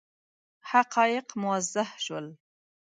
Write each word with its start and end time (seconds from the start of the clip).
حقایق 0.69 1.27
موضح 1.35 1.89
شول. 1.97 2.35